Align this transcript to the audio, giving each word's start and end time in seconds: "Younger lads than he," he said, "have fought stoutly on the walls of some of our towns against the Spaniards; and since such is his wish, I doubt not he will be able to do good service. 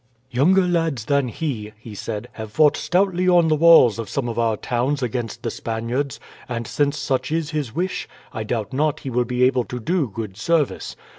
"Younger 0.31 0.63
lads 0.65 1.05
than 1.05 1.27
he," 1.27 1.73
he 1.77 1.93
said, 1.93 2.27
"have 2.31 2.51
fought 2.51 2.75
stoutly 2.75 3.29
on 3.29 3.49
the 3.49 3.55
walls 3.55 3.99
of 3.99 4.09
some 4.09 4.27
of 4.27 4.39
our 4.39 4.57
towns 4.57 5.03
against 5.03 5.43
the 5.43 5.51
Spaniards; 5.51 6.19
and 6.49 6.65
since 6.65 6.97
such 6.97 7.31
is 7.31 7.51
his 7.51 7.75
wish, 7.75 8.07
I 8.33 8.43
doubt 8.43 8.73
not 8.73 9.01
he 9.01 9.11
will 9.11 9.25
be 9.25 9.43
able 9.43 9.63
to 9.65 9.79
do 9.79 10.07
good 10.07 10.37
service. 10.37 10.95